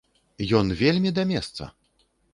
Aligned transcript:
Ён 0.59 0.71
вельмі 0.79 1.13
да 1.19 1.27
месца! 1.33 1.69